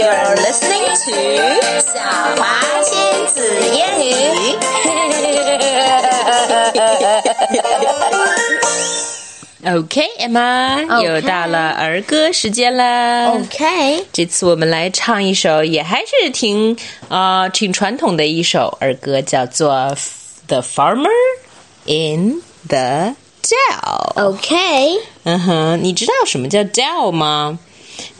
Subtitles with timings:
[0.00, 1.12] You're listening to
[1.92, 2.00] 小
[2.36, 2.42] 华
[2.82, 3.36] 亲子
[3.68, 4.08] 英语。
[9.76, 13.32] OK，Emma，、OK 又到了儿歌时间了。
[13.32, 16.74] OK，这次我们来唱一首，也还是挺
[17.10, 19.74] 啊、呃挺传统的一首儿歌，叫做
[20.46, 21.10] 《The Farmer
[21.84, 24.14] in the Dell》。
[24.28, 27.58] OK，嗯哼，你知道什么叫 dell 吗？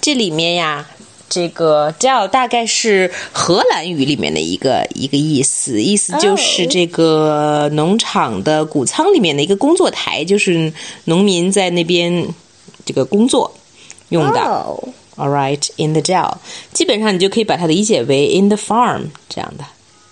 [0.03, 0.85] 这里面呀，
[1.31, 10.71] 这个 dell 大概是荷兰语里面的一个一个意思，意思就是哦这个农场的谷仓里面的一个工作台，就是
[11.05, 12.27] 农民在那边
[12.85, 13.55] 这个工作
[14.11, 14.41] 用的。
[14.41, 14.79] 哦
[15.17, 16.37] All right, in the dell，
[16.73, 19.65] 基本上你就可以把它理解为 in the farm 这样的。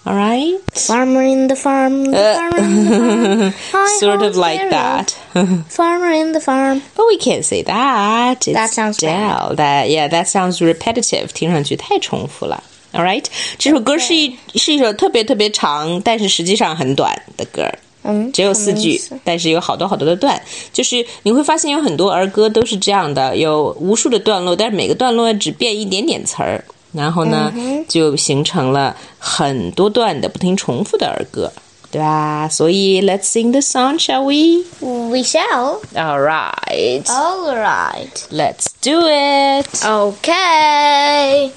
[0.07, 3.53] All right, Farmer in the farm, the farmer in the farm.
[3.71, 4.71] Hi, sort of ho, like Sarah.
[4.71, 5.15] that.
[5.69, 6.81] Farmer in the farm.
[6.93, 8.45] But we can't say that.
[8.45, 9.55] It's That sounds Dell.
[9.55, 11.27] That yeah, that sounds repetitive.
[11.33, 12.61] 听上去太重复了。
[12.91, 13.23] All right，
[13.57, 17.65] 这首歌是一是一首特别特别长，但是实际上很短的歌。
[18.03, 20.37] 嗯，只有四句什么意思，但是有好多好多的段，
[20.73, 26.61] 就是你会发现有很多儿歌都是这样的，有无数的段落，但是每个段落只变一点点词儿，
[26.97, 27.51] 然后呢，
[27.87, 31.51] 就形成了很多段的不停重复的儿歌，
[31.91, 32.47] 对吧？
[32.49, 34.63] 所以 Let's sing the song, shall we?
[34.81, 35.79] We shall.
[35.95, 38.11] All right, All right.
[38.31, 39.65] let's do it.
[39.83, 41.51] Okay.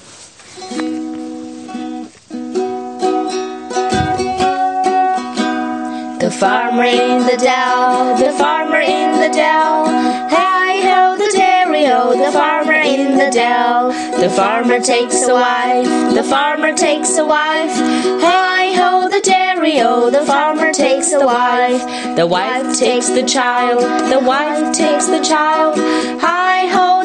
[6.19, 9.85] The farmer in the dell, the farmer in the dell.
[12.10, 13.92] The farmer in the dell.
[14.20, 17.70] The farmer takes a wife, the farmer takes a wife.
[18.20, 21.82] Hi ho, the dairy o, the farmer takes a wife.
[22.16, 23.80] The wife takes the child,
[24.10, 25.76] the wife takes the child.
[26.20, 27.01] Hi ho,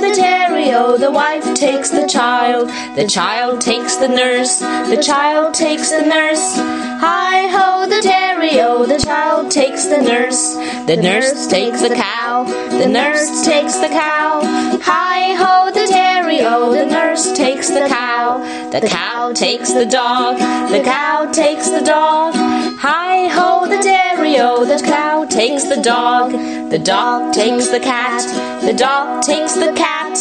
[0.66, 2.70] the the wife takes the child.
[2.96, 6.56] The child takes the nurse, the child takes the nurse.
[6.58, 10.56] Hi ho, the dairy o, the child takes the nurse.
[10.88, 14.42] The nurse takes the cow, the nurse takes the cow.
[14.82, 18.40] Hi ho, the dairy o, the nurse takes the cow.
[18.72, 20.40] The cow takes the dog,
[20.72, 22.34] the cow takes the dog.
[22.80, 26.32] Hi ho, the dairy the cow takes the dog.
[26.70, 28.22] The dog takes the cat,
[28.62, 30.18] the dog takes the cat.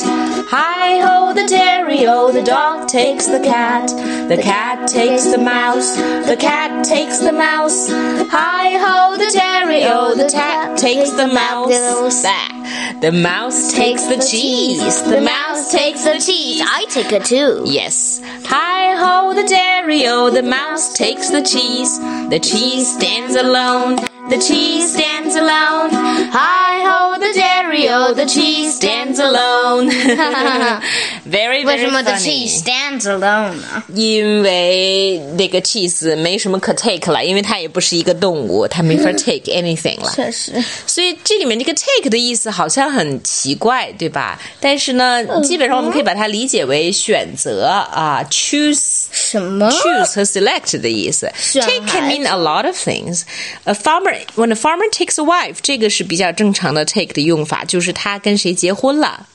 [0.48, 3.88] Hi ho, the dairy o, the dog takes the cat.
[4.28, 5.96] The cat takes the mouse,
[6.26, 7.88] the cat takes the mouse.
[7.90, 12.22] Hi ho, the dairy o, the cat takes the mouse.
[12.22, 12.55] Bah.
[13.00, 16.62] The mouse takes the cheese, the mouse takes the cheese.
[16.64, 17.62] I take it too.
[17.66, 18.22] Yes.
[18.46, 21.98] Hi ho, the dairy o, the mouse takes the cheese.
[22.30, 23.96] The cheese stands alone.
[24.30, 25.90] The cheese stands alone.
[25.92, 29.90] Hi ho, the dairy o, the cheese stands alone.
[31.29, 32.47] very 为 very 什么 the funny.
[32.47, 33.83] cheese stands alone 呢？
[33.93, 40.11] 因为那个 cheese 没什么可 take 了，因为它也不是一个动物，它没法 take anything 了。
[40.15, 40.53] 确实，
[40.85, 44.39] 所以这里面这个 take 的意思好像很奇怪，对吧？
[44.59, 49.05] 但是呢，基本上我们可以把它理解为选择啊，choose。
[49.11, 51.31] 什么 choose 和 select 的意思。
[51.37, 53.21] 选 Take can 孩 mean a lot of things.
[53.65, 59.27] A farmer when a farmer takes a wife，这个是比较正常的 take 的用法，就是他跟谁结婚了。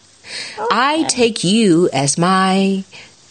[0.70, 2.82] I take you as my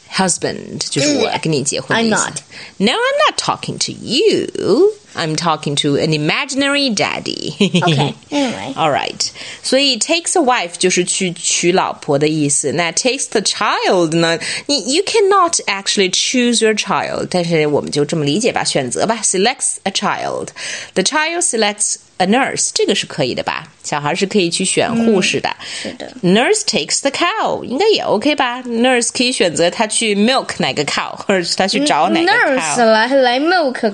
[0.09, 2.15] husband，就是我跟你结婚的意思。
[2.15, 2.41] I'm not.
[2.77, 4.93] No, I'm not talking to you.
[5.17, 7.55] I'm talking to an imaginary daddy.
[7.57, 8.73] Okay, anyway.
[8.75, 9.31] All right.
[9.63, 12.73] 所以 takes a wife 就是去娶老婆的意思。
[12.73, 14.37] 那 takes the child 呢？
[14.65, 19.21] 你 you cannot actually choose your child，但是我们就这么理解吧，选择吧。
[19.23, 20.49] Selects a child.
[20.95, 23.69] The child selects a nurse，这个是可以的吧？
[23.83, 25.49] 小孩是可以去选护士的。
[25.81, 28.61] 是的 Nurse takes the cow，应该也 OK 吧？
[28.63, 32.83] Nurse 可以选择他去 milk 哪个 cow，或者是他去找哪个 nurse cow。
[32.83, 33.93] 来来 milk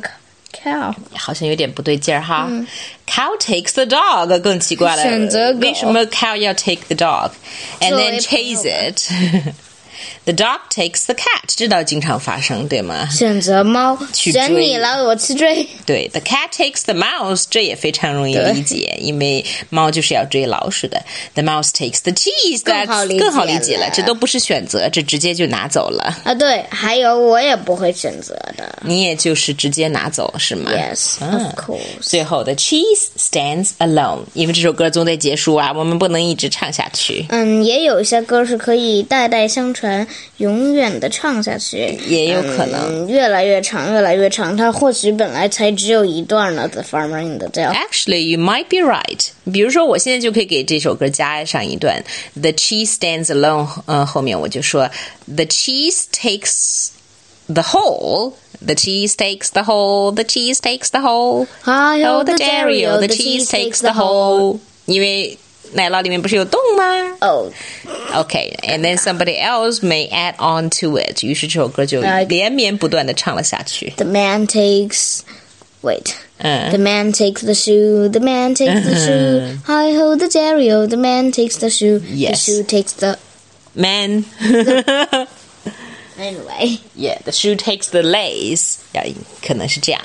[0.56, 2.50] cow，好像有点不对劲儿哈。
[3.08, 9.53] Cow takes the dog 更奇怪了，选择狗为什么 cow 要 take the dog，and 作 then 为 chase 朋
[10.27, 13.09] 友 it？The dog takes the cat，这倒经常发生，对吗？
[13.11, 15.67] 选择猫，去选你了，我去追。
[15.85, 21.03] 对，the cat takes the mouse，这也非常容易理解，因为猫就是要追老鼠的。
[21.35, 26.17] The mouse takes the cheese，更好理解更好理解了了，这都不是选择，这直接就拿走了。
[26.25, 28.79] 啊，对，还有我也不会选择的。
[28.82, 31.79] 你也就是直接拿走是吗 Yes, 嗯 of course.
[32.00, 37.26] 最后的 cheese stands alone，因为这首歌总得结束啊，我们不能一直唱下去。
[37.31, 40.07] 嗯，也有一些歌是可以代代相传船
[40.38, 44.56] 永远的唱下去，也有可能嗯越来越长，越来越长。
[44.56, 46.68] 它或许本来才只有一段呢。
[46.68, 47.74] The farmer in the dell。
[47.74, 49.28] Actually, you might be right.
[49.51, 54.89] 比如说，我现在就可以给这首歌加上一段 "The cheese stands alone"，呃，后面我就说
[55.28, 56.89] "The cheese takes
[57.48, 58.33] the whole."
[58.63, 60.13] The cheese takes the whole.
[60.13, 61.48] The cheese takes the whole.
[61.63, 63.92] Hi Oh, ho the the dairy, dairy, oh, the the cheese cheese takes takes the
[63.92, 64.60] the whole.
[64.86, 65.38] 因为
[65.74, 67.18] 奶酪里面不是有洞吗？
[67.22, 67.51] 哦
[68.13, 71.24] Okay, and then somebody else may add on to it.
[71.24, 73.94] 于是这首歌就 Like- 连绵不断的唱了下去。
[73.98, 75.19] The man takes.
[75.81, 76.13] Wait.
[76.39, 78.10] 嗯 The man takes the shoe.
[78.10, 79.60] The man takes the shoe.
[79.66, 82.01] Hi ho the dairy, oh, the man takes the shoe.
[82.12, 82.45] Yes.
[82.45, 83.18] The shoe takes the.
[83.74, 84.25] Man.
[86.19, 86.80] Anyway.
[86.95, 88.80] yeah, the shoe takes the lace.
[88.94, 89.04] 呀，
[89.45, 90.01] 可能是这样。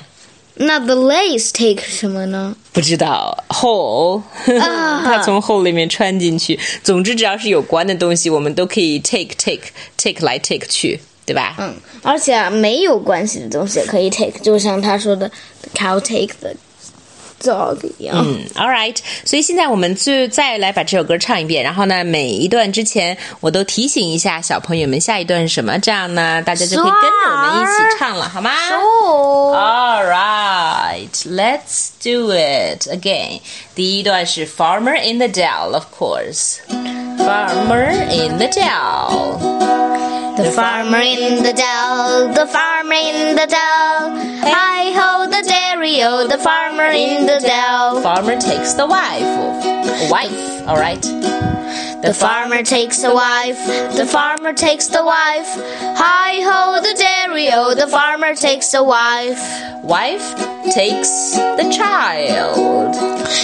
[0.62, 2.56] 那 the lace take 什么呢？
[2.72, 6.58] 不知道 hole， 它从 hole 里面穿进去。
[6.84, 9.63] 总之，只要是有关的东西，我们都可以 take take
[9.98, 11.56] take 来 take 去，对吧？
[11.60, 11.74] 嗯，
[12.04, 15.30] 而且啊，没有关系的东西也可以 take，就像他说的
[15.74, 16.52] cow take the
[17.43, 18.17] dog 一样。
[18.19, 28.50] 嗯，All right，所以现在我们就再来把这首歌唱一遍，然后呢，每一段之前我都提醒一下小朋友们下一段是什么，这样呢，大家就可以跟着我们一起唱了，好吗？
[28.73, 33.40] 哦， All right, let's do it again.
[33.75, 36.56] 第一段是 Farmer in the Dell, of course.
[37.19, 39.56] Farmer in the Dell.
[40.37, 44.12] The farmer in the dell, the farmer in the dell.
[44.43, 48.01] Hi ho the dairy, oh, the farmer in the dell.
[48.01, 50.09] Farmer takes the wife.
[50.09, 51.01] Wife, all right.
[52.01, 53.63] The farmer takes a wife,
[53.95, 55.53] the farmer takes the wife.
[55.95, 59.39] Hi ho the dairy, oh, the farmer takes a wife.
[59.83, 60.33] Wife
[60.73, 62.95] takes the child.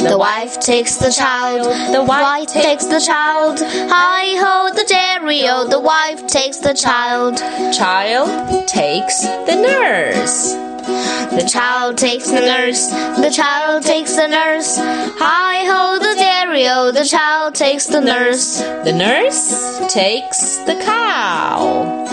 [0.02, 3.60] The wife takes the child, The the wife wife takes the child.
[3.62, 7.38] Hi ho the dairy, oh, the wife takes the child.
[7.72, 10.67] Child takes the nurse.
[10.88, 14.78] The child takes the nurse, the child takes the nurse.
[14.80, 18.60] Hi ho the dairy, oh, the child takes the nurse.
[18.60, 22.06] The nurse takes the cow.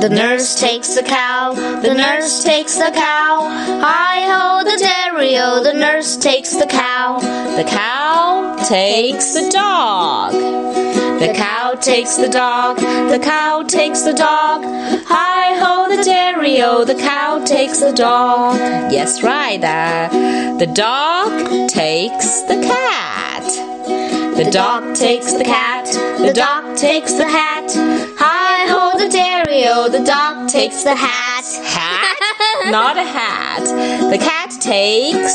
[0.00, 3.48] The nurse takes the cow, the nurse takes the cow.
[3.80, 7.20] Hi ho the dairy, oh, the nurse takes the cow.
[7.56, 10.32] The cow takes the dog.
[10.32, 12.76] The cow takes the dog.
[12.76, 14.62] The cow takes the dog.
[15.08, 15.47] Hi
[15.88, 16.84] the dairy o.
[16.84, 18.56] The cow takes the dog.
[18.92, 19.62] Yes, right.
[19.62, 20.08] Uh,
[20.58, 23.44] the dog takes the cat.
[24.36, 25.86] The dog takes the cat.
[26.18, 27.72] The dog takes the hat.
[28.18, 29.88] Hi ho the dairy o.
[29.88, 31.44] The dog takes the hat.
[31.64, 32.70] Hat?
[32.70, 33.64] Not a hat.
[34.10, 35.34] The cat takes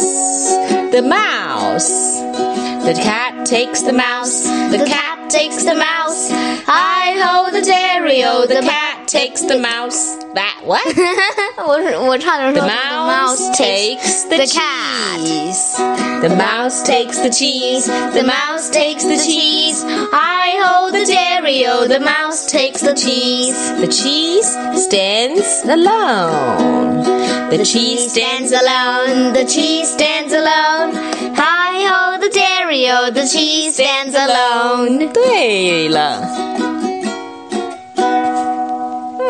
[0.95, 2.21] the mouse.
[2.85, 4.43] The cat takes the mouse.
[4.43, 6.30] The cat takes the mouse.
[6.66, 8.46] Hi ho the dairy o.
[8.46, 10.16] The cat takes the mouse.
[10.34, 10.86] That what?
[11.66, 15.76] 我是我差点说 The the mouse takes the, the cheese.
[16.22, 17.86] The mouse takes the cheese.
[17.86, 19.82] The mouse takes the cheese.
[20.12, 21.86] Hi ho the dairy o.
[21.86, 23.58] The mouse takes the cheese.
[23.80, 24.48] The cheese
[24.84, 27.04] stands alone.
[27.50, 29.32] The cheese stands alone.
[29.32, 30.92] The cheese stands alone.
[31.34, 32.11] Hi ho
[32.73, 33.11] the.
[33.11, 35.11] The cheese stands alone.
[35.13, 36.21] 对了。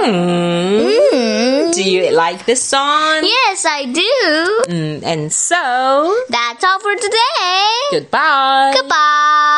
[0.04, 1.72] Hmm.
[1.72, 3.24] Do you like this song?
[3.24, 4.64] Yes, I do.
[4.70, 5.56] Mm, and so,
[6.30, 7.70] That's all for today.
[7.92, 8.74] goodbye.
[8.76, 9.53] Goodbye.